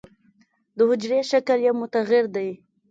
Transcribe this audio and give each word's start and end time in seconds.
د 0.77 0.79
حجرې 0.89 1.19
شکل 1.31 1.59
یې 1.65 1.71
متغیر 1.79 2.25
دی. 2.35 2.49